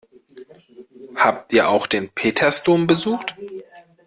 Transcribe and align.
Habt 1.15 1.53
ihr 1.53 1.69
auch 1.69 1.85
den 1.85 2.09
Petersdom 2.09 2.87
besucht? 2.87 3.35